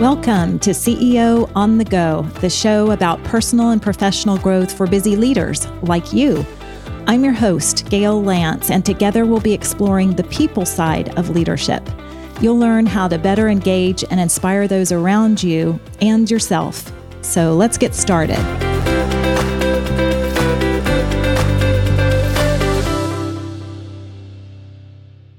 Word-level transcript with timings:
Welcome 0.00 0.58
to 0.58 0.72
CEO 0.72 1.50
on 1.56 1.78
the 1.78 1.84
Go, 1.84 2.20
the 2.42 2.50
show 2.50 2.90
about 2.90 3.24
personal 3.24 3.70
and 3.70 3.80
professional 3.80 4.36
growth 4.36 4.70
for 4.70 4.86
busy 4.86 5.16
leaders 5.16 5.66
like 5.80 6.12
you. 6.12 6.44
I'm 7.06 7.24
your 7.24 7.32
host, 7.32 7.88
Gail 7.88 8.22
Lance, 8.22 8.70
and 8.70 8.84
together 8.84 9.24
we'll 9.24 9.40
be 9.40 9.54
exploring 9.54 10.14
the 10.14 10.24
people 10.24 10.66
side 10.66 11.18
of 11.18 11.30
leadership. 11.30 11.82
You'll 12.42 12.58
learn 12.58 12.84
how 12.84 13.08
to 13.08 13.16
better 13.16 13.48
engage 13.48 14.04
and 14.10 14.20
inspire 14.20 14.68
those 14.68 14.92
around 14.92 15.42
you 15.42 15.80
and 16.02 16.30
yourself. 16.30 16.92
So 17.22 17.54
let's 17.54 17.78
get 17.78 17.94
started. 17.94 18.65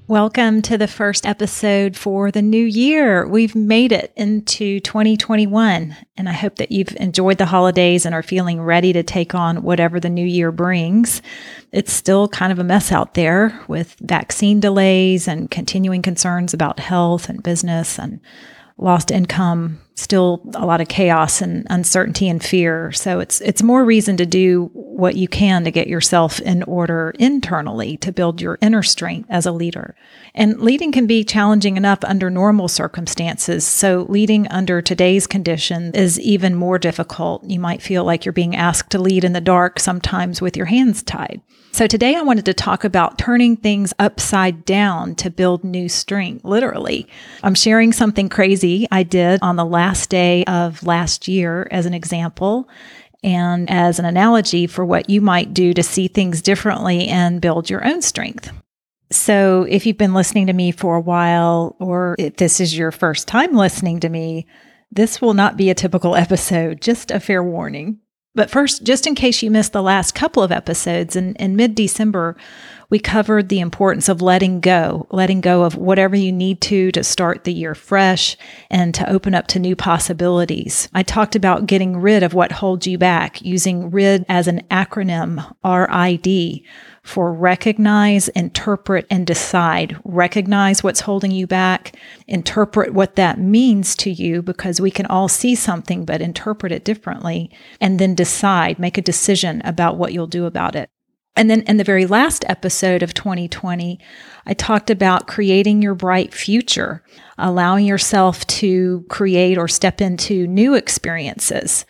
Welcome 0.10 0.62
to 0.62 0.78
the 0.78 0.88
first 0.88 1.26
episode 1.26 1.98
for 1.98 2.32
the 2.32 2.42
new 2.42 2.64
year. 2.64 3.28
We've 3.28 3.54
made 3.54 3.92
it 3.92 4.14
into 4.16 4.80
2021, 4.80 5.98
and 6.16 6.30
I 6.30 6.32
hope 6.32 6.56
that 6.56 6.72
you've 6.72 6.96
enjoyed 6.96 7.38
the 7.38 7.48
holidays 7.48 8.06
and 8.06 8.16
are 8.16 8.24
feeling 8.24 8.62
ready 8.62 8.94
to 8.94 9.04
take 9.04 9.36
on 9.36 9.64
whatever 9.64 10.00
the 10.00 10.10
new 10.10 10.26
year 10.26 10.54
brings. 10.54 11.22
It's 11.74 11.92
still 11.92 12.30
kind 12.30 12.54
of 12.54 12.60
a 12.60 12.64
mess 12.64 12.90
out 12.90 13.16
there 13.16 13.62
with 13.68 13.98
vaccine 14.00 14.62
delays 14.62 15.28
and 15.28 15.52
continuing 15.52 16.02
concerns 16.02 16.54
about 16.54 16.80
health 16.80 17.28
and 17.28 17.44
business 17.44 18.00
and 18.00 18.22
lost 18.78 19.12
income, 19.12 19.82
still 19.98 20.42
a 20.54 20.66
lot 20.66 20.80
of 20.80 20.88
chaos 20.88 21.42
and 21.42 21.66
uncertainty 21.70 22.30
and 22.30 22.44
fear. 22.44 22.92
So 22.92 23.20
it's 23.20 23.42
it's 23.42 23.64
more 23.64 23.84
reason 23.84 24.16
to 24.18 24.26
do 24.26 24.70
what 24.74 25.16
you 25.16 25.28
can 25.28 25.64
to 25.64 25.72
get 25.72 25.88
yourself 25.88 26.40
in 26.40 26.64
order 26.64 27.14
internally 27.20 27.98
to 27.98 28.12
build 28.12 28.42
your 28.42 28.58
inner 28.62 28.84
strength 28.84 29.28
as 29.30 29.46
a 29.46 29.52
leader. 29.52 29.96
And 30.34 30.60
leading 30.60 30.92
can 30.92 31.08
be 31.08 31.24
challenging 31.24 31.78
enough 31.78 32.00
under 32.04 32.30
normal 32.30 32.68
circumstances. 32.68 33.66
So 33.66 34.06
leading 34.10 34.48
under 34.48 34.82
today's 34.82 35.28
condition 35.28 35.92
is 35.94 36.20
even 36.20 36.56
more 36.56 36.80
difficult. 36.80 37.44
You 37.44 37.60
might 37.60 37.82
feel 37.82 38.04
like 38.04 38.26
you're 38.26 38.34
being 38.34 38.56
asked 38.56 38.92
to 38.92 39.00
lead 39.00 39.24
in 39.24 39.34
the 39.34 39.42
dark 39.42 39.80
sometimes 39.80 40.42
with 40.42 40.56
your 40.56 40.68
hands 40.68 41.04
tied. 41.04 41.42
So 41.78 41.86
today 41.86 42.16
I 42.16 42.24
wanted 42.24 42.46
to 42.46 42.56
talk 42.56 42.84
about 42.84 43.20
turning 43.20 43.56
things 43.56 43.94
upside 44.00 44.66
down 44.66 45.14
to 45.16 45.30
build 45.30 45.64
new 45.64 45.88
strength, 45.88 46.44
literally. 46.44 47.08
I'm 47.44 47.54
sharing 47.54 47.94
something 47.94 48.30
crazy 48.30 48.88
I 48.92 49.04
did 49.04 49.40
on 49.44 49.58
the 49.58 49.66
last 49.66 49.87
day 50.10 50.44
of 50.46 50.84
last 50.84 51.28
year 51.28 51.68
as 51.72 51.86
an 51.86 51.94
example 51.94 52.68
and 53.24 53.70
as 53.70 54.00
an 54.00 54.06
analogy 54.06 54.68
for 54.68 54.86
what 54.86 55.10
you 55.10 55.22
might 55.22 55.54
do 55.54 55.74
to 55.74 55.84
see 55.84 56.08
things 56.08 56.42
differently 56.42 57.08
and 57.08 57.42
build 57.42 57.70
your 57.70 57.86
own 57.86 58.02
strength. 58.02 58.52
So, 59.10 59.66
if 59.70 59.86
you've 59.86 59.98
been 59.98 60.14
listening 60.14 60.48
to 60.48 60.54
me 60.54 60.72
for 60.72 60.96
a 60.96 61.02
while, 61.02 61.78
or 61.80 62.16
if 62.20 62.36
this 62.36 62.60
is 62.60 62.78
your 62.78 62.92
first 62.92 63.28
time 63.28 63.54
listening 63.54 64.02
to 64.02 64.10
me, 64.10 64.46
this 64.92 65.22
will 65.22 65.34
not 65.34 65.56
be 65.56 65.70
a 65.70 65.76
typical 65.76 66.16
episode, 66.26 66.82
just 66.82 67.12
a 67.12 67.20
fair 67.20 67.42
warning. 67.42 68.00
But 68.36 68.52
first, 68.52 68.84
just 68.84 69.08
in 69.08 69.16
case 69.16 69.42
you 69.42 69.50
missed 69.50 69.74
the 69.74 69.82
last 69.82 70.14
couple 70.14 70.44
of 70.44 70.52
episodes, 70.52 71.16
in, 71.16 71.36
in 71.36 71.56
mid 71.56 71.74
December, 71.74 72.36
we 72.90 73.00
covered 73.00 73.50
the 73.50 73.60
importance 73.60 74.08
of 74.08 74.22
letting 74.22 74.62
go, 74.62 75.08
letting 75.12 75.42
go 75.42 75.64
of 75.64 75.76
whatever 75.76 76.16
you 76.16 76.32
need 76.32 76.62
to 76.62 76.92
to 76.92 77.04
start 77.04 77.44
the 77.44 77.54
year 77.54 77.76
fresh 77.76 78.38
and 78.70 78.96
to 78.96 79.10
open 79.10 79.36
up 79.36 79.48
to 79.48 79.60
new 79.60 79.76
possibilities. 79.76 80.88
I 80.94 81.04
talked 81.04 81.36
about 81.36 81.68
getting 81.68 81.98
rid 81.98 82.24
of 82.24 82.34
what 82.34 82.54
holds 82.54 82.88
you 82.88 82.98
back, 82.98 83.42
using 83.42 83.92
RID 83.92 84.26
as 84.30 84.48
an 84.48 84.62
acronym, 84.72 85.54
RID, 85.66 86.62
for 87.04 87.34
recognize, 87.34 88.30
interpret, 88.30 89.06
and 89.10 89.28
decide. 89.28 89.98
Recognize 90.06 90.84
what's 90.84 91.02
holding 91.02 91.32
you 91.32 91.46
back, 91.46 91.96
interpret 92.28 92.94
what 92.94 93.16
that 93.16 93.40
means 93.40 93.96
to 93.98 94.10
you, 94.10 94.42
because 94.42 94.80
we 94.80 94.92
can 94.92 95.06
all 95.08 95.28
see 95.28 95.56
something 95.56 96.06
but 96.06 96.22
interpret 96.22 96.72
it 96.72 96.86
differently, 96.86 97.52
and 97.82 98.00
then 98.00 98.16
decide, 98.16 98.80
make 98.80 98.98
a 98.98 99.02
decision 99.02 99.62
about 99.66 99.98
what 99.98 100.14
you'll 100.14 100.28
do 100.28 100.46
about 100.46 100.76
it. 100.76 100.90
And 101.38 101.50
then 101.50 101.62
in 101.62 101.78
the 101.78 101.84
very 101.84 102.06
last 102.06 102.44
episode 102.50 103.04
of 103.04 103.14
2020, 103.14 104.00
I 104.46 104.54
talked 104.54 104.90
about 104.90 105.28
creating 105.28 105.82
your 105.82 105.94
bright 105.94 106.34
future, 106.34 107.04
allowing 107.38 107.86
yourself 107.86 108.46
to 108.48 109.06
create 109.08 109.58
or 109.58 109.68
step 109.68 110.02
into 110.02 110.48
new 110.48 110.74
experiences 110.74 111.86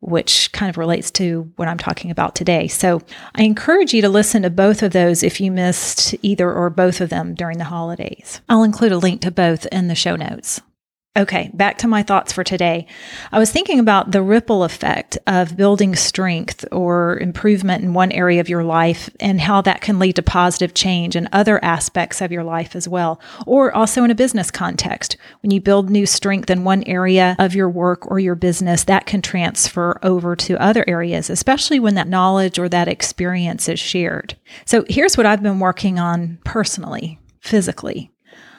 which 0.00 0.50
kind 0.52 0.70
of 0.70 0.78
relates 0.78 1.10
to 1.10 1.52
what 1.56 1.68
I'm 1.68 1.78
talking 1.78 2.10
about 2.10 2.34
today. 2.34 2.68
So 2.68 3.02
I 3.34 3.42
encourage 3.42 3.92
you 3.92 4.00
to 4.00 4.08
listen 4.08 4.42
to 4.42 4.50
both 4.50 4.82
of 4.82 4.92
those 4.92 5.22
if 5.22 5.40
you 5.40 5.52
missed 5.52 6.14
either 6.22 6.50
or 6.50 6.70
both 6.70 7.02
of 7.02 7.10
them 7.10 7.34
during 7.34 7.58
the 7.58 7.64
holidays. 7.64 8.40
I'll 8.48 8.62
include 8.62 8.92
a 8.92 8.98
link 8.98 9.20
to 9.20 9.30
both 9.30 9.66
in 9.66 9.88
the 9.88 9.94
show 9.94 10.16
notes. 10.16 10.62
Okay, 11.16 11.50
back 11.54 11.76
to 11.78 11.88
my 11.88 12.04
thoughts 12.04 12.32
for 12.32 12.44
today. 12.44 12.86
I 13.32 13.40
was 13.40 13.50
thinking 13.50 13.80
about 13.80 14.12
the 14.12 14.22
ripple 14.22 14.62
effect 14.62 15.18
of 15.26 15.56
building 15.56 15.96
strength 15.96 16.64
or 16.70 17.18
improvement 17.18 17.82
in 17.82 17.94
one 17.94 18.12
area 18.12 18.38
of 18.40 18.48
your 18.48 18.62
life 18.62 19.10
and 19.18 19.40
how 19.40 19.60
that 19.62 19.80
can 19.80 19.98
lead 19.98 20.14
to 20.16 20.22
positive 20.22 20.72
change 20.72 21.16
in 21.16 21.28
other 21.32 21.62
aspects 21.64 22.20
of 22.20 22.30
your 22.30 22.44
life 22.44 22.76
as 22.76 22.86
well, 22.86 23.20
or 23.44 23.74
also 23.74 24.04
in 24.04 24.12
a 24.12 24.14
business 24.14 24.52
context. 24.52 25.16
When 25.42 25.50
you 25.50 25.60
build 25.60 25.90
new 25.90 26.06
strength 26.06 26.48
in 26.48 26.62
one 26.62 26.84
area 26.84 27.34
of 27.40 27.56
your 27.56 27.68
work 27.68 28.08
or 28.08 28.20
your 28.20 28.36
business, 28.36 28.84
that 28.84 29.06
can 29.06 29.20
transfer 29.20 29.98
over 30.04 30.36
to 30.36 30.62
other 30.62 30.84
areas, 30.86 31.28
especially 31.28 31.80
when 31.80 31.96
that 31.96 32.06
knowledge 32.06 32.56
or 32.56 32.68
that 32.68 32.86
experience 32.86 33.68
is 33.68 33.80
shared. 33.80 34.36
So 34.64 34.84
here's 34.88 35.16
what 35.16 35.26
I've 35.26 35.42
been 35.42 35.58
working 35.58 35.98
on 35.98 36.38
personally, 36.44 37.18
physically. 37.40 38.12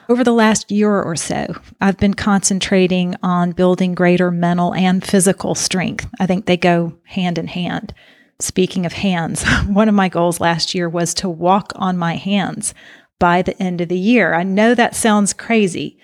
Over 0.08 0.24
the 0.24 0.32
last 0.32 0.70
year 0.70 1.00
or 1.00 1.14
so, 1.14 1.54
I've 1.80 1.96
been 1.96 2.14
concentrating 2.14 3.14
on 3.22 3.52
building 3.52 3.94
greater 3.94 4.32
mental 4.32 4.74
and 4.74 5.04
physical 5.04 5.54
strength. 5.54 6.08
I 6.18 6.26
think 6.26 6.46
they 6.46 6.56
go 6.56 6.94
hand 7.04 7.38
in 7.38 7.46
hand. 7.46 7.94
Speaking 8.40 8.84
of 8.84 8.94
hands, 8.94 9.44
one 9.68 9.88
of 9.88 9.94
my 9.94 10.08
goals 10.08 10.40
last 10.40 10.74
year 10.74 10.88
was 10.88 11.14
to 11.14 11.28
walk 11.28 11.72
on 11.76 11.96
my 11.96 12.16
hands 12.16 12.74
by 13.20 13.42
the 13.42 13.60
end 13.62 13.80
of 13.80 13.88
the 13.88 13.98
year. 13.98 14.34
I 14.34 14.42
know 14.42 14.74
that 14.74 14.96
sounds 14.96 15.32
crazy, 15.32 15.96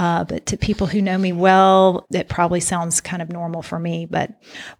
uh, 0.00 0.24
but 0.24 0.46
to 0.46 0.56
people 0.56 0.86
who 0.86 1.02
know 1.02 1.18
me 1.18 1.30
well, 1.30 2.06
it 2.10 2.26
probably 2.26 2.58
sounds 2.58 3.02
kind 3.02 3.20
of 3.20 3.28
normal 3.28 3.60
for 3.60 3.78
me. 3.78 4.06
But 4.06 4.30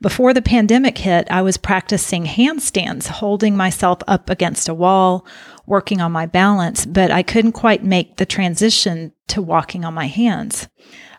before 0.01 0.33
the 0.33 0.41
pandemic 0.41 0.97
hit, 0.97 1.31
I 1.31 1.43
was 1.43 1.59
practicing 1.59 2.25
handstands, 2.25 3.07
holding 3.07 3.55
myself 3.55 3.99
up 4.09 4.31
against 4.31 4.67
a 4.67 4.73
wall, 4.73 5.27
working 5.67 6.01
on 6.01 6.11
my 6.11 6.25
balance, 6.25 6.87
but 6.87 7.11
I 7.11 7.23
couldn't 7.23 7.53
quite 7.53 7.85
make 7.85 8.17
the 8.17 8.25
transition 8.25 9.13
to 9.29 9.43
walking 9.43 9.85
on 9.85 9.93
my 9.93 10.07
hands. 10.07 10.69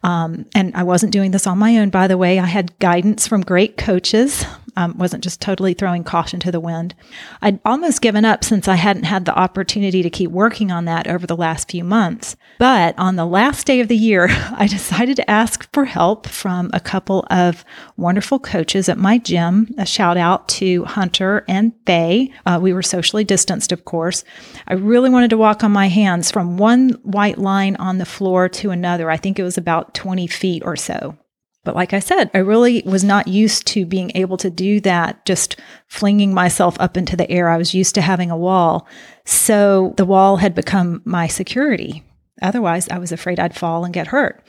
Um, 0.03 0.45
and 0.55 0.75
I 0.75 0.83
wasn't 0.83 1.11
doing 1.11 1.31
this 1.31 1.45
on 1.45 1.57
my 1.57 1.77
own, 1.77 1.89
by 1.89 2.07
the 2.07 2.17
way. 2.17 2.39
I 2.39 2.45
had 2.45 2.77
guidance 2.79 3.27
from 3.27 3.41
great 3.41 3.77
coaches 3.77 4.45
um, 4.75 4.97
wasn't 4.97 5.23
just 5.23 5.41
totally 5.41 5.73
throwing 5.73 6.03
caution 6.03 6.39
to 6.41 6.51
the 6.51 6.59
wind. 6.59 6.95
I'd 7.41 7.59
almost 7.65 8.01
given 8.01 8.25
up 8.25 8.43
since 8.43 8.67
I 8.67 8.75
hadn't 8.75 9.03
had 9.03 9.25
the 9.25 9.37
opportunity 9.37 10.01
to 10.01 10.09
keep 10.09 10.31
working 10.31 10.71
on 10.71 10.85
that 10.85 11.07
over 11.07 11.27
the 11.27 11.35
last 11.35 11.69
few 11.69 11.83
months. 11.83 12.35
But 12.57 12.97
on 12.97 13.15
the 13.15 13.25
last 13.25 13.67
day 13.67 13.79
of 13.79 13.87
the 13.87 13.97
year, 13.97 14.27
I 14.55 14.67
decided 14.67 15.15
to 15.17 15.29
ask 15.29 15.71
for 15.73 15.85
help 15.85 16.27
from 16.27 16.69
a 16.73 16.79
couple 16.79 17.25
of 17.29 17.65
wonderful 17.97 18.39
coaches 18.39 18.87
at 18.87 18.97
my 18.97 19.17
gym. 19.17 19.73
A 19.77 19.85
shout 19.85 20.17
out 20.17 20.47
to 20.49 20.85
Hunter 20.85 21.43
and 21.47 21.73
Faye. 21.85 22.31
Uh, 22.45 22.59
we 22.61 22.73
were 22.73 22.83
socially 22.83 23.23
distanced, 23.23 23.71
of 23.71 23.85
course. 23.85 24.23
I 24.67 24.73
really 24.75 25.09
wanted 25.09 25.29
to 25.31 25.37
walk 25.37 25.63
on 25.63 25.71
my 25.71 25.87
hands 25.87 26.31
from 26.31 26.57
one 26.57 26.91
white 27.03 27.37
line 27.37 27.75
on 27.77 27.97
the 27.97 28.05
floor 28.05 28.47
to 28.49 28.71
another. 28.71 29.09
I 29.09 29.17
think 29.17 29.37
it 29.37 29.43
was 29.43 29.57
about 29.91 30.01
20 30.01 30.27
feet 30.27 30.63
or 30.65 30.75
so. 30.75 31.17
But 31.63 31.75
like 31.75 31.93
I 31.93 31.99
said, 31.99 32.31
I 32.33 32.39
really 32.39 32.81
was 32.85 33.03
not 33.03 33.27
used 33.27 33.67
to 33.67 33.85
being 33.85 34.11
able 34.15 34.37
to 34.37 34.49
do 34.49 34.79
that, 34.79 35.25
just 35.25 35.57
flinging 35.87 36.33
myself 36.33 36.75
up 36.79 36.97
into 36.97 37.15
the 37.15 37.29
air. 37.29 37.49
I 37.49 37.57
was 37.57 37.75
used 37.75 37.93
to 37.95 38.01
having 38.01 38.31
a 38.31 38.37
wall. 38.37 38.87
So 39.25 39.93
the 39.97 40.05
wall 40.05 40.37
had 40.37 40.55
become 40.55 41.03
my 41.05 41.27
security. 41.27 42.03
Otherwise, 42.41 42.89
I 42.89 42.97
was 42.97 43.11
afraid 43.11 43.39
I'd 43.39 43.55
fall 43.55 43.85
and 43.85 43.93
get 43.93 44.07
hurt. 44.07 44.43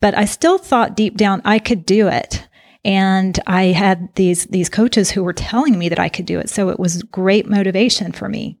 But 0.00 0.16
I 0.16 0.26
still 0.26 0.58
thought 0.58 0.96
deep 0.96 1.16
down 1.16 1.40
I 1.44 1.58
could 1.58 1.86
do 1.86 2.06
it. 2.08 2.46
And 2.84 3.40
I 3.46 3.64
had 3.66 4.14
these, 4.14 4.46
these 4.46 4.68
coaches 4.68 5.10
who 5.10 5.24
were 5.24 5.32
telling 5.32 5.78
me 5.78 5.88
that 5.88 5.98
I 5.98 6.10
could 6.10 6.26
do 6.26 6.38
it. 6.38 6.50
So 6.50 6.68
it 6.68 6.78
was 6.78 7.02
great 7.02 7.48
motivation 7.48 8.12
for 8.12 8.28
me. 8.28 8.58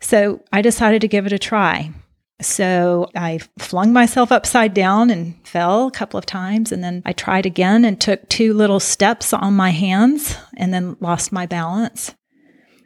So 0.00 0.42
I 0.52 0.60
decided 0.60 1.00
to 1.02 1.08
give 1.08 1.24
it 1.24 1.32
a 1.32 1.38
try. 1.38 1.92
So 2.40 3.08
I 3.14 3.38
flung 3.58 3.92
myself 3.92 4.32
upside 4.32 4.74
down 4.74 5.10
and 5.10 5.34
fell 5.46 5.86
a 5.86 5.92
couple 5.92 6.18
of 6.18 6.26
times. 6.26 6.72
And 6.72 6.82
then 6.82 7.02
I 7.06 7.12
tried 7.12 7.46
again 7.46 7.84
and 7.84 8.00
took 8.00 8.28
two 8.28 8.52
little 8.54 8.80
steps 8.80 9.32
on 9.32 9.54
my 9.54 9.70
hands 9.70 10.36
and 10.56 10.74
then 10.74 10.96
lost 11.00 11.32
my 11.32 11.46
balance. 11.46 12.14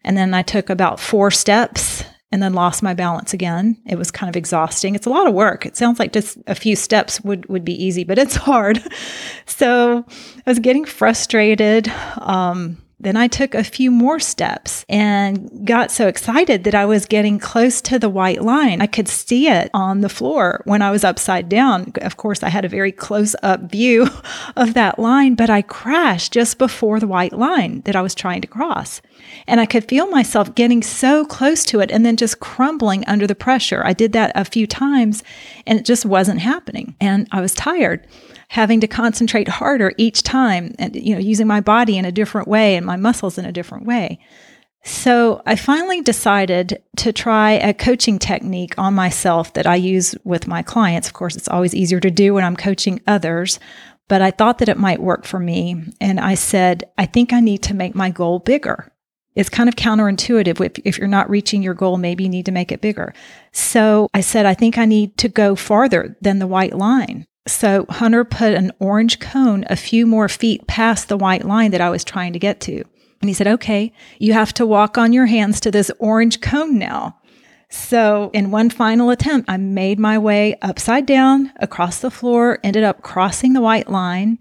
And 0.04 0.16
then 0.16 0.34
I 0.34 0.42
took 0.42 0.70
about 0.70 1.00
four 1.00 1.30
steps 1.30 2.04
and 2.30 2.42
then 2.42 2.52
lost 2.52 2.82
my 2.82 2.92
balance 2.92 3.32
again. 3.32 3.80
It 3.86 3.96
was 3.96 4.10
kind 4.10 4.28
of 4.28 4.36
exhausting. 4.36 4.94
It's 4.94 5.06
a 5.06 5.10
lot 5.10 5.26
of 5.26 5.32
work. 5.34 5.64
It 5.64 5.76
sounds 5.76 5.98
like 5.98 6.12
just 6.12 6.36
a 6.46 6.54
few 6.54 6.76
steps 6.76 7.20
would, 7.22 7.46
would 7.48 7.64
be 7.64 7.82
easy, 7.82 8.04
but 8.04 8.18
it's 8.18 8.36
hard. 8.48 8.82
so 9.46 10.04
I 10.46 10.50
was 10.50 10.58
getting 10.58 10.84
frustrated. 10.84 11.88
Um, 12.18 12.76
Then 13.00 13.16
I 13.16 13.28
took 13.28 13.54
a 13.54 13.62
few 13.62 13.92
more 13.92 14.18
steps 14.18 14.84
and 14.88 15.64
got 15.64 15.92
so 15.92 16.08
excited 16.08 16.64
that 16.64 16.74
I 16.74 16.84
was 16.84 17.06
getting 17.06 17.38
close 17.38 17.80
to 17.82 17.98
the 17.98 18.08
white 18.08 18.42
line. 18.42 18.80
I 18.80 18.86
could 18.86 19.06
see 19.06 19.48
it 19.48 19.70
on 19.72 20.00
the 20.00 20.08
floor 20.08 20.62
when 20.64 20.82
I 20.82 20.90
was 20.90 21.04
upside 21.04 21.48
down. 21.48 21.92
Of 22.02 22.16
course, 22.16 22.42
I 22.42 22.48
had 22.48 22.64
a 22.64 22.68
very 22.68 22.90
close 22.90 23.36
up 23.42 23.60
view 23.70 24.08
of 24.56 24.74
that 24.74 24.98
line, 24.98 25.36
but 25.36 25.48
I 25.48 25.62
crashed 25.62 26.32
just 26.32 26.58
before 26.58 26.98
the 26.98 27.06
white 27.06 27.32
line 27.32 27.82
that 27.82 27.94
I 27.94 28.02
was 28.02 28.16
trying 28.16 28.40
to 28.40 28.48
cross. 28.48 29.00
And 29.46 29.60
I 29.60 29.66
could 29.66 29.84
feel 29.84 30.08
myself 30.08 30.54
getting 30.56 30.82
so 30.82 31.24
close 31.24 31.64
to 31.66 31.78
it 31.78 31.92
and 31.92 32.04
then 32.04 32.16
just 32.16 32.40
crumbling 32.40 33.04
under 33.06 33.28
the 33.28 33.34
pressure. 33.36 33.82
I 33.84 33.92
did 33.92 34.12
that 34.12 34.32
a 34.34 34.44
few 34.44 34.66
times 34.66 35.22
and 35.66 35.78
it 35.78 35.84
just 35.84 36.04
wasn't 36.04 36.40
happening. 36.40 36.96
And 37.00 37.28
I 37.30 37.40
was 37.40 37.54
tired 37.54 38.06
having 38.48 38.80
to 38.80 38.88
concentrate 38.88 39.48
harder 39.48 39.92
each 39.96 40.22
time 40.22 40.74
and 40.78 40.94
you 40.96 41.14
know 41.14 41.20
using 41.20 41.46
my 41.46 41.60
body 41.60 41.98
in 41.98 42.04
a 42.04 42.12
different 42.12 42.48
way 42.48 42.76
and 42.76 42.84
my 42.84 42.96
muscles 42.96 43.38
in 43.38 43.44
a 43.44 43.52
different 43.52 43.84
way 43.86 44.18
so 44.82 45.42
i 45.46 45.54
finally 45.54 46.00
decided 46.00 46.82
to 46.96 47.12
try 47.12 47.52
a 47.52 47.74
coaching 47.74 48.18
technique 48.18 48.74
on 48.78 48.94
myself 48.94 49.52
that 49.52 49.66
i 49.66 49.74
use 49.74 50.14
with 50.24 50.46
my 50.46 50.62
clients 50.62 51.08
of 51.08 51.14
course 51.14 51.36
it's 51.36 51.48
always 51.48 51.74
easier 51.74 52.00
to 52.00 52.10
do 52.10 52.34
when 52.34 52.44
i'm 52.44 52.56
coaching 52.56 53.00
others 53.06 53.60
but 54.08 54.22
i 54.22 54.30
thought 54.30 54.58
that 54.58 54.68
it 54.68 54.78
might 54.78 55.00
work 55.00 55.24
for 55.24 55.38
me 55.38 55.76
and 56.00 56.18
i 56.18 56.34
said 56.34 56.84
i 56.96 57.04
think 57.04 57.32
i 57.32 57.40
need 57.40 57.62
to 57.62 57.74
make 57.74 57.94
my 57.94 58.10
goal 58.10 58.38
bigger 58.38 58.92
it's 59.34 59.48
kind 59.48 59.68
of 59.68 59.76
counterintuitive. 59.76 60.60
If, 60.60 60.84
if, 60.84 60.98
you're 60.98 61.06
not 61.06 61.30
reaching 61.30 61.62
your 61.62 61.74
goal, 61.74 61.96
maybe 61.96 62.24
you 62.24 62.28
need 62.28 62.46
to 62.46 62.52
make 62.52 62.72
it 62.72 62.80
bigger. 62.80 63.14
So 63.52 64.08
I 64.12 64.20
said, 64.20 64.46
I 64.46 64.54
think 64.54 64.78
I 64.78 64.84
need 64.84 65.16
to 65.18 65.28
go 65.28 65.54
farther 65.54 66.16
than 66.20 66.40
the 66.40 66.48
white 66.48 66.74
line. 66.74 67.24
So 67.48 67.86
Hunter 67.88 68.24
put 68.24 68.54
an 68.54 68.72
orange 68.78 69.18
cone 69.18 69.64
a 69.68 69.76
few 69.76 70.06
more 70.06 70.28
feet 70.28 70.66
past 70.66 71.08
the 71.08 71.16
white 71.16 71.44
line 71.44 71.70
that 71.70 71.80
I 71.80 71.90
was 71.90 72.04
trying 72.04 72.32
to 72.34 72.38
get 72.38 72.60
to. 72.60 72.84
And 73.20 73.28
he 73.28 73.34
said, 73.34 73.48
okay, 73.48 73.92
you 74.18 74.32
have 74.32 74.54
to 74.54 74.66
walk 74.66 74.96
on 74.96 75.12
your 75.12 75.26
hands 75.26 75.60
to 75.60 75.70
this 75.70 75.90
orange 75.98 76.40
cone 76.40 76.78
now. 76.78 77.16
So, 77.70 78.30
in 78.32 78.50
one 78.50 78.70
final 78.70 79.10
attempt, 79.10 79.50
I 79.50 79.58
made 79.58 79.98
my 79.98 80.16
way 80.16 80.56
upside 80.62 81.04
down 81.04 81.52
across 81.56 81.98
the 81.98 82.10
floor, 82.10 82.58
ended 82.64 82.82
up 82.82 83.02
crossing 83.02 83.52
the 83.52 83.60
white 83.60 83.90
line, 83.90 84.38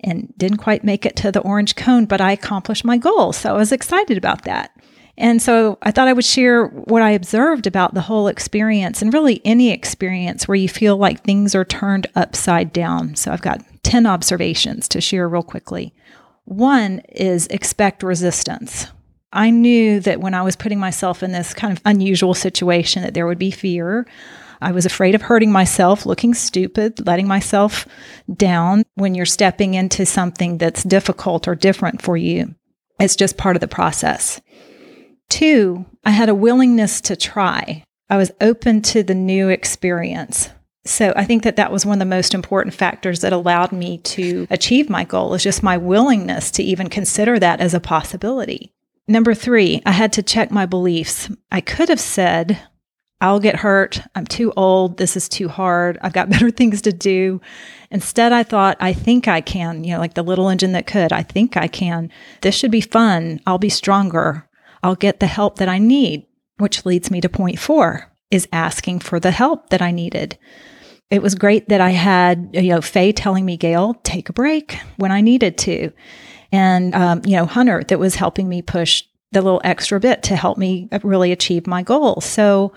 and 0.00 0.32
didn't 0.38 0.58
quite 0.58 0.82
make 0.82 1.04
it 1.04 1.14
to 1.16 1.30
the 1.30 1.40
orange 1.40 1.76
cone, 1.76 2.06
but 2.06 2.22
I 2.22 2.32
accomplished 2.32 2.84
my 2.84 2.96
goal. 2.96 3.34
So, 3.34 3.54
I 3.54 3.58
was 3.58 3.70
excited 3.70 4.16
about 4.16 4.44
that. 4.44 4.74
And 5.20 5.42
so 5.42 5.76
I 5.82 5.90
thought 5.90 6.08
I 6.08 6.14
would 6.14 6.24
share 6.24 6.64
what 6.64 7.02
I 7.02 7.10
observed 7.10 7.66
about 7.66 7.92
the 7.92 8.00
whole 8.00 8.26
experience 8.26 9.02
and 9.02 9.12
really 9.12 9.42
any 9.44 9.70
experience 9.70 10.48
where 10.48 10.56
you 10.56 10.66
feel 10.66 10.96
like 10.96 11.22
things 11.22 11.54
are 11.54 11.64
turned 11.64 12.06
upside 12.16 12.72
down. 12.72 13.16
So 13.16 13.30
I've 13.30 13.42
got 13.42 13.62
10 13.82 14.06
observations 14.06 14.88
to 14.88 15.00
share 15.02 15.28
real 15.28 15.42
quickly. 15.42 15.94
One 16.46 17.00
is 17.10 17.46
expect 17.48 18.02
resistance. 18.02 18.86
I 19.30 19.50
knew 19.50 20.00
that 20.00 20.20
when 20.20 20.32
I 20.32 20.40
was 20.40 20.56
putting 20.56 20.80
myself 20.80 21.22
in 21.22 21.32
this 21.32 21.52
kind 21.52 21.76
of 21.76 21.82
unusual 21.84 22.32
situation 22.32 23.02
that 23.02 23.12
there 23.12 23.26
would 23.26 23.38
be 23.38 23.50
fear. 23.50 24.06
I 24.62 24.72
was 24.72 24.86
afraid 24.86 25.14
of 25.14 25.22
hurting 25.22 25.52
myself, 25.52 26.06
looking 26.06 26.32
stupid, 26.32 27.06
letting 27.06 27.28
myself 27.28 27.86
down 28.34 28.84
when 28.94 29.14
you're 29.14 29.26
stepping 29.26 29.74
into 29.74 30.06
something 30.06 30.56
that's 30.56 30.82
difficult 30.82 31.46
or 31.46 31.54
different 31.54 32.00
for 32.00 32.16
you. 32.16 32.54
It's 32.98 33.16
just 33.16 33.36
part 33.36 33.56
of 33.56 33.60
the 33.60 33.68
process. 33.68 34.40
Two, 35.30 35.86
I 36.04 36.10
had 36.10 36.28
a 36.28 36.34
willingness 36.34 37.00
to 37.02 37.16
try. 37.16 37.84
I 38.10 38.18
was 38.18 38.32
open 38.40 38.82
to 38.82 39.02
the 39.02 39.14
new 39.14 39.48
experience. 39.48 40.50
So 40.84 41.12
I 41.14 41.24
think 41.24 41.44
that 41.44 41.56
that 41.56 41.70
was 41.70 41.86
one 41.86 41.94
of 41.94 41.98
the 42.00 42.16
most 42.16 42.34
important 42.34 42.74
factors 42.74 43.20
that 43.20 43.32
allowed 43.32 43.70
me 43.70 43.98
to 43.98 44.46
achieve 44.50 44.90
my 44.90 45.04
goal 45.04 45.32
is 45.34 45.42
just 45.42 45.62
my 45.62 45.76
willingness 45.76 46.50
to 46.52 46.62
even 46.62 46.88
consider 46.88 47.38
that 47.38 47.60
as 47.60 47.74
a 47.74 47.80
possibility. 47.80 48.74
Number 49.06 49.34
3, 49.34 49.82
I 49.86 49.92
had 49.92 50.12
to 50.14 50.22
check 50.22 50.50
my 50.50 50.66
beliefs. 50.66 51.30
I 51.50 51.60
could 51.60 51.88
have 51.88 52.00
said, 52.00 52.60
I'll 53.20 53.40
get 53.40 53.56
hurt. 53.56 54.00
I'm 54.14 54.26
too 54.26 54.52
old. 54.56 54.96
This 54.96 55.16
is 55.16 55.28
too 55.28 55.48
hard. 55.48 55.98
I've 56.00 56.12
got 56.12 56.30
better 56.30 56.50
things 56.50 56.82
to 56.82 56.92
do. 56.92 57.40
Instead, 57.90 58.32
I 58.32 58.42
thought, 58.42 58.76
I 58.80 58.92
think 58.92 59.28
I 59.28 59.40
can, 59.40 59.84
you 59.84 59.92
know, 59.92 59.98
like 59.98 60.14
the 60.14 60.22
little 60.22 60.48
engine 60.48 60.72
that 60.72 60.86
could. 60.86 61.12
I 61.12 61.22
think 61.22 61.56
I 61.56 61.68
can. 61.68 62.10
This 62.40 62.54
should 62.54 62.70
be 62.70 62.80
fun. 62.80 63.40
I'll 63.46 63.58
be 63.58 63.68
stronger. 63.68 64.48
I'll 64.82 64.94
get 64.94 65.20
the 65.20 65.26
help 65.26 65.56
that 65.56 65.68
I 65.68 65.78
need, 65.78 66.26
which 66.58 66.86
leads 66.86 67.10
me 67.10 67.20
to 67.20 67.28
point 67.28 67.58
four 67.58 68.10
is 68.30 68.48
asking 68.52 69.00
for 69.00 69.18
the 69.18 69.30
help 69.30 69.70
that 69.70 69.82
I 69.82 69.90
needed. 69.90 70.38
It 71.10 71.22
was 71.22 71.34
great 71.34 71.68
that 71.68 71.80
I 71.80 71.90
had, 71.90 72.50
you 72.52 72.70
know, 72.70 72.80
Faye 72.80 73.12
telling 73.12 73.44
me, 73.44 73.56
Gail, 73.56 73.94
take 74.04 74.28
a 74.28 74.32
break 74.32 74.78
when 74.96 75.10
I 75.10 75.20
needed 75.20 75.58
to. 75.58 75.90
And, 76.52 76.94
um, 76.94 77.22
you 77.24 77.36
know, 77.36 77.46
Hunter 77.46 77.82
that 77.88 77.98
was 77.98 78.14
helping 78.14 78.48
me 78.48 78.62
push 78.62 79.02
the 79.32 79.42
little 79.42 79.60
extra 79.64 79.98
bit 79.98 80.22
to 80.24 80.36
help 80.36 80.58
me 80.58 80.88
really 81.02 81.32
achieve 81.32 81.66
my 81.66 81.82
goal. 81.82 82.20
So, 82.20 82.72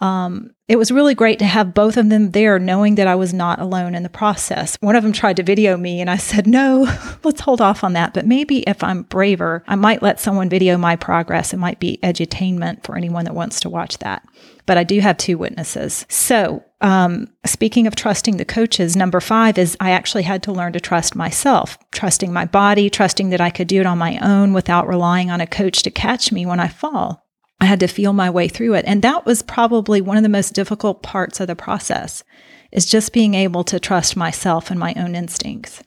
um, 0.00 0.53
it 0.66 0.76
was 0.76 0.90
really 0.90 1.14
great 1.14 1.38
to 1.40 1.44
have 1.44 1.74
both 1.74 1.98
of 1.98 2.08
them 2.08 2.30
there, 2.30 2.58
knowing 2.58 2.94
that 2.94 3.06
I 3.06 3.14
was 3.16 3.34
not 3.34 3.60
alone 3.60 3.94
in 3.94 4.02
the 4.02 4.08
process. 4.08 4.76
One 4.80 4.96
of 4.96 5.02
them 5.02 5.12
tried 5.12 5.36
to 5.36 5.42
video 5.42 5.76
me, 5.76 6.00
and 6.00 6.08
I 6.08 6.16
said, 6.16 6.46
No, 6.46 6.86
let's 7.24 7.42
hold 7.42 7.60
off 7.60 7.84
on 7.84 7.92
that. 7.92 8.14
But 8.14 8.26
maybe 8.26 8.60
if 8.60 8.82
I'm 8.82 9.02
braver, 9.02 9.62
I 9.66 9.74
might 9.74 10.02
let 10.02 10.20
someone 10.20 10.48
video 10.48 10.78
my 10.78 10.96
progress. 10.96 11.52
It 11.52 11.58
might 11.58 11.80
be 11.80 11.98
edutainment 12.02 12.82
for 12.82 12.96
anyone 12.96 13.26
that 13.26 13.34
wants 13.34 13.60
to 13.60 13.68
watch 13.68 13.98
that. 13.98 14.26
But 14.64 14.78
I 14.78 14.84
do 14.84 15.00
have 15.00 15.18
two 15.18 15.36
witnesses. 15.36 16.06
So, 16.08 16.64
um, 16.80 17.28
speaking 17.44 17.86
of 17.86 17.94
trusting 17.94 18.38
the 18.38 18.46
coaches, 18.46 18.96
number 18.96 19.20
five 19.20 19.58
is 19.58 19.76
I 19.80 19.90
actually 19.90 20.22
had 20.22 20.42
to 20.44 20.52
learn 20.52 20.72
to 20.72 20.80
trust 20.80 21.14
myself, 21.14 21.76
trusting 21.92 22.32
my 22.32 22.46
body, 22.46 22.88
trusting 22.88 23.28
that 23.30 23.40
I 23.40 23.50
could 23.50 23.68
do 23.68 23.80
it 23.80 23.86
on 23.86 23.98
my 23.98 24.18
own 24.22 24.54
without 24.54 24.88
relying 24.88 25.30
on 25.30 25.42
a 25.42 25.46
coach 25.46 25.82
to 25.82 25.90
catch 25.90 26.32
me 26.32 26.46
when 26.46 26.60
I 26.60 26.68
fall. 26.68 27.23
I 27.64 27.66
had 27.66 27.80
to 27.80 27.86
feel 27.88 28.12
my 28.12 28.28
way 28.28 28.46
through 28.46 28.74
it. 28.74 28.84
And 28.86 29.00
that 29.00 29.24
was 29.24 29.40
probably 29.40 30.02
one 30.02 30.18
of 30.18 30.22
the 30.22 30.28
most 30.28 30.52
difficult 30.52 31.02
parts 31.02 31.40
of 31.40 31.46
the 31.46 31.56
process 31.56 32.22
is 32.70 32.84
just 32.84 33.14
being 33.14 33.32
able 33.32 33.64
to 33.64 33.80
trust 33.80 34.18
myself 34.18 34.70
and 34.70 34.78
my 34.78 34.92
own 34.98 35.14
instincts. 35.14 35.82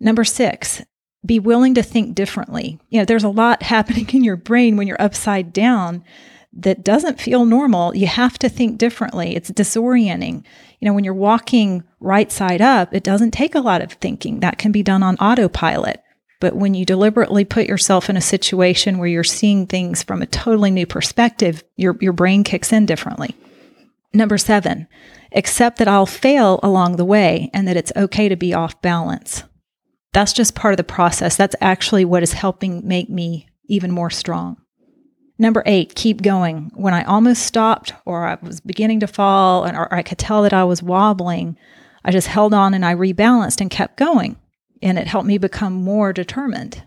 Number 0.00 0.24
six, 0.24 0.82
be 1.26 1.38
willing 1.38 1.74
to 1.74 1.82
think 1.82 2.14
differently. 2.14 2.80
You 2.88 2.98
know, 2.98 3.04
there's 3.04 3.24
a 3.24 3.28
lot 3.28 3.62
happening 3.74 4.08
in 4.08 4.24
your 4.24 4.38
brain 4.38 4.78
when 4.78 4.86
you're 4.86 5.02
upside 5.02 5.52
down 5.52 6.02
that 6.54 6.82
doesn't 6.82 7.20
feel 7.20 7.44
normal. 7.44 7.94
You 7.94 8.06
have 8.06 8.38
to 8.38 8.48
think 8.48 8.78
differently. 8.78 9.36
It's 9.36 9.50
disorienting. 9.50 10.44
You 10.80 10.86
know, 10.86 10.94
when 10.94 11.04
you're 11.04 11.12
walking 11.12 11.84
right 12.00 12.32
side 12.32 12.62
up, 12.62 12.94
it 12.94 13.04
doesn't 13.04 13.32
take 13.32 13.54
a 13.54 13.60
lot 13.60 13.82
of 13.82 13.92
thinking. 13.92 14.40
That 14.40 14.56
can 14.56 14.72
be 14.72 14.82
done 14.82 15.02
on 15.02 15.16
autopilot. 15.16 16.02
But 16.40 16.56
when 16.56 16.72
you 16.72 16.86
deliberately 16.86 17.44
put 17.44 17.66
yourself 17.66 18.08
in 18.08 18.16
a 18.16 18.22
situation 18.22 18.98
where 18.98 19.08
you're 19.08 19.22
seeing 19.22 19.66
things 19.66 20.02
from 20.02 20.22
a 20.22 20.26
totally 20.26 20.70
new 20.70 20.86
perspective, 20.86 21.62
your, 21.76 21.96
your 22.00 22.14
brain 22.14 22.44
kicks 22.44 22.72
in 22.72 22.86
differently. 22.86 23.36
Number 24.14 24.38
seven, 24.38 24.88
accept 25.32 25.78
that 25.78 25.86
I'll 25.86 26.06
fail 26.06 26.58
along 26.62 26.96
the 26.96 27.04
way 27.04 27.50
and 27.52 27.68
that 27.68 27.76
it's 27.76 27.92
okay 27.94 28.28
to 28.28 28.36
be 28.36 28.54
off 28.54 28.80
balance. 28.80 29.44
That's 30.12 30.32
just 30.32 30.56
part 30.56 30.72
of 30.72 30.78
the 30.78 30.84
process. 30.84 31.36
That's 31.36 31.54
actually 31.60 32.06
what 32.06 32.22
is 32.22 32.32
helping 32.32 32.88
make 32.88 33.10
me 33.10 33.46
even 33.66 33.92
more 33.92 34.10
strong. 34.10 34.56
Number 35.38 35.62
eight, 35.66 35.94
keep 35.94 36.22
going. 36.22 36.70
When 36.74 36.94
I 36.94 37.04
almost 37.04 37.44
stopped 37.44 37.92
or 38.04 38.26
I 38.26 38.38
was 38.42 38.60
beginning 38.60 39.00
to 39.00 39.06
fall 39.06 39.64
and, 39.64 39.76
or 39.76 39.92
I 39.94 40.02
could 40.02 40.18
tell 40.18 40.42
that 40.42 40.52
I 40.52 40.64
was 40.64 40.82
wobbling, 40.82 41.56
I 42.04 42.10
just 42.10 42.26
held 42.26 42.52
on 42.52 42.74
and 42.74 42.84
I 42.84 42.94
rebalanced 42.94 43.60
and 43.60 43.70
kept 43.70 43.96
going 43.96 44.36
and 44.82 44.98
it 44.98 45.06
helped 45.06 45.26
me 45.26 45.38
become 45.38 45.72
more 45.72 46.12
determined. 46.12 46.82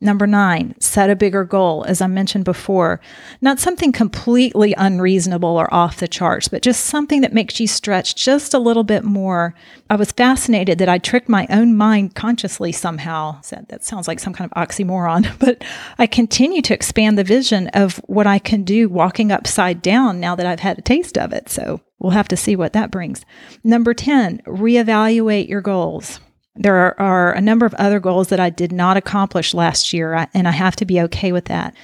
Number 0.00 0.28
nine, 0.28 0.76
set 0.80 1.10
a 1.10 1.16
bigger 1.16 1.42
goal, 1.42 1.84
as 1.88 2.00
I 2.00 2.06
mentioned 2.06 2.44
before. 2.44 3.00
Not 3.40 3.58
something 3.58 3.90
completely 3.90 4.72
unreasonable 4.78 5.56
or 5.56 5.72
off 5.74 5.98
the 5.98 6.06
charts, 6.06 6.46
but 6.46 6.62
just 6.62 6.84
something 6.84 7.20
that 7.22 7.32
makes 7.32 7.58
you 7.58 7.66
stretch 7.66 8.14
just 8.14 8.54
a 8.54 8.60
little 8.60 8.84
bit 8.84 9.02
more. 9.02 9.56
I 9.90 9.96
was 9.96 10.12
fascinated 10.12 10.78
that 10.78 10.88
I 10.88 10.98
tricked 10.98 11.28
my 11.28 11.48
own 11.50 11.76
mind 11.76 12.14
consciously 12.14 12.70
somehow. 12.70 13.40
That 13.50 13.84
sounds 13.84 14.06
like 14.06 14.20
some 14.20 14.32
kind 14.32 14.48
of 14.48 14.68
oxymoron, 14.68 15.36
but 15.40 15.64
I 15.98 16.06
continue 16.06 16.62
to 16.62 16.74
expand 16.74 17.18
the 17.18 17.24
vision 17.24 17.66
of 17.68 17.96
what 18.06 18.28
I 18.28 18.38
can 18.38 18.62
do 18.62 18.88
walking 18.88 19.32
upside 19.32 19.82
down 19.82 20.20
now 20.20 20.36
that 20.36 20.46
I've 20.46 20.60
had 20.60 20.78
a 20.78 20.82
taste 20.82 21.18
of 21.18 21.32
it. 21.32 21.48
So 21.48 21.80
we'll 21.98 22.12
have 22.12 22.28
to 22.28 22.36
see 22.36 22.54
what 22.54 22.72
that 22.72 22.92
brings. 22.92 23.24
Number 23.64 23.94
10, 23.94 24.42
reevaluate 24.46 25.48
your 25.48 25.60
goals. 25.60 26.20
There 26.60 26.74
are, 26.74 27.00
are, 27.00 27.32
a 27.32 27.40
number 27.40 27.64
of 27.64 27.74
other 27.74 28.00
goals 28.00 28.28
that 28.28 28.40
I 28.40 28.50
did 28.50 28.72
not 28.72 28.96
accomplish 28.96 29.54
last 29.54 29.92
year, 29.92 30.28
and 30.34 30.48
I 30.48 30.50
have 30.50 30.74
to 30.76 30.84
be 30.84 31.00
okay 31.02 31.30
with 31.30 31.44
that. 31.44 31.74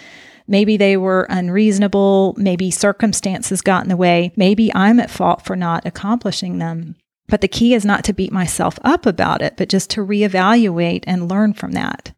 Maybe 0.49 0.76
they 0.76 0.97
were 0.97 1.26
unreasonable. 1.31 2.35
Maybe 2.37 2.71
circumstances 2.71 3.62
got 3.62 3.85
in 3.85 3.88
the 3.88 3.97
way. 3.97 4.33
Maybe 4.37 4.75
I'm 4.75 5.00
at 5.00 5.11
fault 5.11 5.45
for 5.45 5.57
not 5.57 5.87
accomplishing 5.87 6.59
them. 6.59 6.97
But 7.28 7.40
the 7.40 7.49
key 7.49 7.73
is 7.73 7.85
not 7.85 8.04
to 8.04 8.12
beat 8.12 8.33
myself 8.33 8.78
up 8.83 9.07
about 9.07 9.40
it, 9.40 9.57
but 9.57 9.71
just 9.71 9.90
to 9.90 10.04
reevaluate 10.04 11.04
and 11.07 11.31
learn 11.31 11.54
from 11.54 11.73
that. 11.73 12.12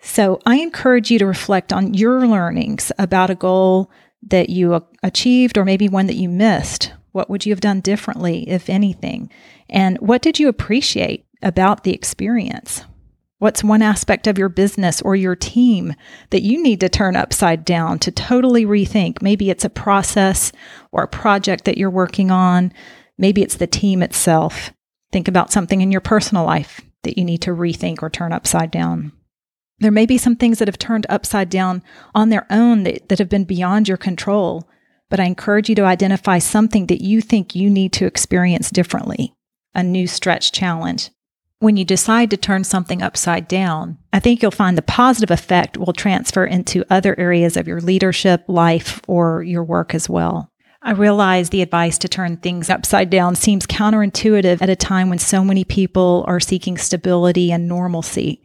So 0.00 0.40
I 0.46 0.56
encourage 0.56 1.10
you 1.10 1.18
to 1.18 1.26
reflect 1.26 1.72
on 1.72 1.94
your 1.94 2.26
learnings 2.26 2.90
about 2.98 3.30
a 3.30 3.36
goal 3.36 3.90
that 4.22 4.48
you 4.48 4.84
achieved 5.02 5.58
or 5.58 5.64
maybe 5.64 5.88
one 5.88 6.06
that 6.06 6.16
you 6.16 6.28
missed. 6.28 6.92
What 7.12 7.30
would 7.30 7.46
you 7.46 7.52
have 7.52 7.60
done 7.60 7.80
differently, 7.80 8.48
if 8.48 8.68
anything? 8.68 9.30
And 9.68 9.98
what 9.98 10.22
did 10.22 10.38
you 10.38 10.48
appreciate? 10.48 11.24
About 11.42 11.84
the 11.84 11.94
experience. 11.94 12.84
What's 13.38 13.62
one 13.62 13.82
aspect 13.82 14.26
of 14.26 14.36
your 14.36 14.48
business 14.48 15.00
or 15.00 15.14
your 15.14 15.36
team 15.36 15.94
that 16.30 16.42
you 16.42 16.60
need 16.60 16.80
to 16.80 16.88
turn 16.88 17.14
upside 17.14 17.64
down 17.64 18.00
to 18.00 18.10
totally 18.10 18.66
rethink? 18.66 19.22
Maybe 19.22 19.48
it's 19.48 19.64
a 19.64 19.70
process 19.70 20.50
or 20.90 21.04
a 21.04 21.08
project 21.08 21.64
that 21.64 21.78
you're 21.78 21.88
working 21.88 22.32
on. 22.32 22.72
Maybe 23.16 23.42
it's 23.42 23.54
the 23.54 23.68
team 23.68 24.02
itself. 24.02 24.72
Think 25.12 25.28
about 25.28 25.52
something 25.52 25.80
in 25.80 25.92
your 25.92 26.00
personal 26.00 26.44
life 26.44 26.80
that 27.04 27.16
you 27.16 27.24
need 27.24 27.40
to 27.42 27.52
rethink 27.52 28.02
or 28.02 28.10
turn 28.10 28.32
upside 28.32 28.72
down. 28.72 29.12
There 29.78 29.92
may 29.92 30.06
be 30.06 30.18
some 30.18 30.34
things 30.34 30.58
that 30.58 30.66
have 30.66 30.78
turned 30.78 31.06
upside 31.08 31.48
down 31.48 31.84
on 32.16 32.30
their 32.30 32.44
own 32.50 32.82
that, 32.82 33.08
that 33.08 33.20
have 33.20 33.28
been 33.28 33.44
beyond 33.44 33.86
your 33.86 33.96
control, 33.96 34.68
but 35.08 35.20
I 35.20 35.24
encourage 35.26 35.68
you 35.68 35.76
to 35.76 35.84
identify 35.84 36.40
something 36.40 36.86
that 36.86 37.04
you 37.04 37.20
think 37.20 37.54
you 37.54 37.70
need 37.70 37.92
to 37.92 38.06
experience 38.06 38.70
differently, 38.70 39.32
a 39.76 39.84
new 39.84 40.08
stretch 40.08 40.50
challenge 40.50 41.10
when 41.60 41.76
you 41.76 41.84
decide 41.84 42.30
to 42.30 42.36
turn 42.36 42.62
something 42.62 43.02
upside 43.02 43.48
down, 43.48 43.98
I 44.12 44.20
think 44.20 44.42
you'll 44.42 44.50
find 44.52 44.78
the 44.78 44.82
positive 44.82 45.30
effect 45.30 45.76
will 45.76 45.92
transfer 45.92 46.44
into 46.44 46.84
other 46.88 47.18
areas 47.18 47.56
of 47.56 47.66
your 47.66 47.80
leadership, 47.80 48.44
life, 48.46 49.00
or 49.08 49.42
your 49.42 49.64
work 49.64 49.94
as 49.94 50.08
well. 50.08 50.52
I 50.82 50.92
realize 50.92 51.50
the 51.50 51.62
advice 51.62 51.98
to 51.98 52.08
turn 52.08 52.36
things 52.36 52.70
upside 52.70 53.10
down 53.10 53.34
seems 53.34 53.66
counterintuitive 53.66 54.62
at 54.62 54.70
a 54.70 54.76
time 54.76 55.08
when 55.08 55.18
so 55.18 55.42
many 55.42 55.64
people 55.64 56.24
are 56.28 56.38
seeking 56.38 56.78
stability 56.78 57.50
and 57.50 57.66
normalcy. 57.66 58.40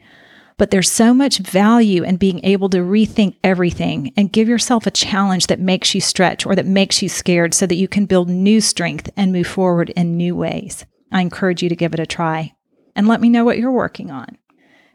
But 0.58 0.72
there's 0.72 0.92
so 0.92 1.14
much 1.14 1.38
value 1.38 2.04
in 2.04 2.18
being 2.18 2.44
able 2.44 2.70
to 2.70 2.78
rethink 2.78 3.38
everything 3.44 4.12
and 4.18 4.32
give 4.32 4.50
yourself 4.50 4.88
a 4.88 4.92
challenge 4.92 5.48
that 5.48 5.60
makes 5.60 5.94
you 5.94 6.02
stretch 6.02 6.48
or 6.48 6.56
that 6.56 6.66
makes 6.66 7.04
you 7.04 7.10
scared 7.10 7.54
so 7.54 7.68
that 7.68 7.76
you 7.76 7.88
can 7.88 8.08
build 8.08 8.30
new 8.30 8.60
strength 8.60 9.12
and 9.16 9.32
move 9.32 9.48
forward 9.48 9.92
in 9.92 10.18
new 10.18 10.36
ways. 10.36 10.86
I 11.12 11.22
encourage 11.22 11.62
you 11.62 11.70
to 11.70 11.76
give 11.76 11.94
it 11.94 12.00
a 12.00 12.08
try 12.08 12.56
and 12.96 13.08
let 13.08 13.22
me 13.22 13.30
know 13.30 13.46
what 13.46 13.58
you're 13.58 13.72
working 13.72 14.12
on. 14.12 14.38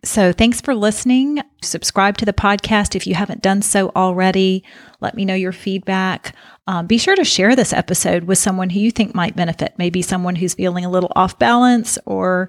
So, 0.04 0.32
thanks 0.32 0.60
for 0.60 0.76
listening. 0.76 1.42
Subscribe 1.60 2.16
to 2.18 2.24
the 2.24 2.32
podcast 2.32 2.94
if 2.94 3.04
you 3.04 3.14
haven't 3.16 3.42
done 3.42 3.62
so 3.62 3.90
already. 3.96 4.62
Let 5.00 5.16
me 5.16 5.24
know 5.24 5.34
your 5.34 5.50
feedback. 5.50 6.36
Um, 6.68 6.86
be 6.86 6.98
sure 6.98 7.16
to 7.16 7.24
share 7.24 7.56
this 7.56 7.72
episode 7.72 8.24
with 8.24 8.38
someone 8.38 8.70
who 8.70 8.78
you 8.78 8.92
think 8.92 9.12
might 9.12 9.34
benefit. 9.34 9.74
Maybe 9.76 10.00
someone 10.02 10.36
who's 10.36 10.54
feeling 10.54 10.84
a 10.84 10.90
little 10.90 11.10
off 11.16 11.36
balance 11.40 11.98
or 12.06 12.48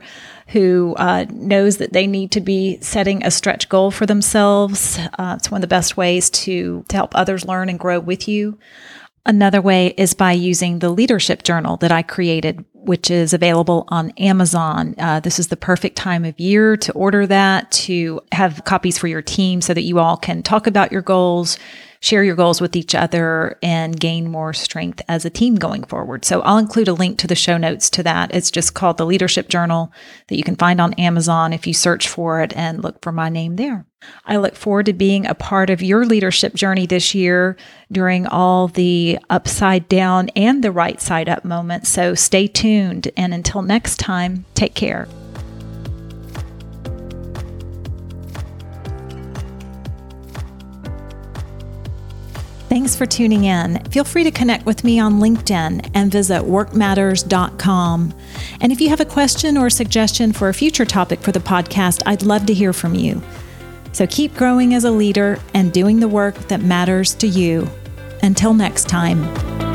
who 0.50 0.94
uh, 0.98 1.25
knows 1.32 1.77
that 1.77 1.91
they 1.91 2.06
need 2.06 2.32
to 2.34 2.41
be 2.41 2.77
setting 2.82 3.24
a 3.24 3.32
stretch 3.32 3.68
goal 3.68 3.89
for 3.89 4.06
themselves. 4.06 5.00
Uh, 5.18 5.36
it's 5.36 5.50
one 5.50 5.60
of 5.60 5.62
the 5.62 5.68
best 5.68 5.98
ways 5.98 6.29
to, 6.29 6.86
to 6.88 6.96
help 6.96 7.15
others 7.15 7.46
learn 7.46 7.68
and 7.68 7.79
grow 7.79 8.00
with 8.00 8.27
you. 8.27 8.60
Another 9.25 9.62
way 9.62 9.88
is 9.98 10.13
by 10.13 10.34
using 10.34 10.79
the 10.79 10.89
leadership 10.89 11.41
journal 11.41 11.77
that 11.77 11.91
I 11.91 12.03
created 12.03 12.63
which 12.89 13.12
is 13.12 13.34
available 13.34 13.86
on 13.89 14.10
Amazon. 14.17 14.96
Uh, 14.98 15.19
this 15.19 15.38
is 15.38 15.50
the 15.50 15.55
perfect 15.55 15.96
time 15.96 16.25
of 16.25 16.39
year 16.39 16.75
to 16.75 16.91
order 16.93 17.27
that, 17.27 17.69
to 17.72 18.19
have 18.31 18.65
copies 18.65 18.98
for 18.98 19.05
your 19.05 19.22
team 19.22 19.62
so 19.62 19.75
that 19.75 19.84
you 19.84 20.00
all 20.00 20.17
can 20.17 20.41
talk 20.41 20.65
about 20.65 20.91
your 20.91 21.03
goals, 21.03 21.60
share 22.01 22.24
your 22.24 22.36
goals 22.36 22.62
with 22.62 22.75
each 22.75 22.96
other 22.96 23.58
and 23.62 24.00
gain 24.00 24.29
more 24.29 24.53
strength 24.53 25.01
as 25.08 25.25
a 25.25 25.29
team 25.29 25.56
going 25.56 25.84
forward. 25.84 26.24
So 26.25 26.41
I'll 26.41 26.58
include 26.58 26.88
a 26.88 26.94
link 26.94 27.18
to 27.20 27.27
the 27.27 27.36
show 27.36 27.58
notes 27.58 27.89
to 27.91 28.03
that. 28.03 28.34
It's 28.34 28.51
just 28.51 28.74
called 28.74 28.98
the 28.98 29.06
Leadership 29.06 29.50
Journal 29.50 29.91
that 30.27 30.38
you 30.38 30.44
can 30.44 30.56
find 30.56 30.79
on 30.79 30.94
Amazon 30.94 31.53
if 31.53 31.68
you 31.68 31.74
search 31.74 32.08
for 32.08 32.41
it 32.41 32.56
and 32.56 32.84
look 32.84 33.01
for 33.01 33.12
my 33.12 33.29
name 33.29 33.58
there. 33.58 33.86
I 34.25 34.38
look 34.38 34.56
forward 34.56 34.86
to 34.86 34.94
being 34.94 35.25
a 35.25 35.36
part 35.36 35.70
of 35.70 35.82
your 35.82 36.06
leadership 36.06 36.53
journey 36.53 36.86
this 36.86 37.13
year 37.13 37.58
during 37.91 38.27
all 38.27 38.70
the 38.70 39.20
upside 39.29 39.89
down 39.89 40.29
and 40.38 40.63
the 40.63 40.72
right 40.72 41.01
side 41.01 41.27
up 41.27 41.44
moments. 41.44 41.89
So 41.89 42.15
stay 42.15 42.48
tuned. 42.48 43.10
And 43.18 43.34
until 43.34 43.62
next 43.62 43.98
time, 43.98 44.46
take 44.53 44.74
care. 44.74 45.10
Thanks 52.80 52.96
for 52.96 53.06
tuning 53.06 53.44
in. 53.44 53.84
Feel 53.92 54.06
free 54.06 54.24
to 54.24 54.32
connect 54.32 54.66
with 54.66 54.86
me 54.86 55.02
on 55.02 55.20
LinkedIn 55.20 55.92
and 55.94 56.10
visit 56.10 56.44
workmatters.com. 56.44 58.14
And 58.62 58.72
if 58.72 58.80
you 58.80 58.88
have 58.88 59.02
a 59.02 59.06
question 59.06 59.58
or 59.58 59.70
suggestion 59.70 60.32
for 60.32 60.48
a 60.48 60.54
future 60.54 60.86
topic 60.86 61.20
for 61.20 61.34
the 61.34 61.42
podcast, 61.42 62.02
I'd 62.06 62.24
love 62.24 62.46
to 62.46 62.54
hear 62.54 62.72
from 62.72 62.96
you. 62.96 63.22
So 63.92 64.08
keep 64.08 64.34
growing 64.34 64.74
as 64.76 64.86
a 64.86 64.92
leader 64.92 65.40
and 65.54 65.74
doing 65.74 66.00
the 66.00 66.08
work 66.08 66.36
that 66.48 66.62
matters 66.62 67.14
to 67.16 67.28
you. 67.28 67.68
Until 68.24 68.54
next 68.54 68.88
time. 68.88 69.69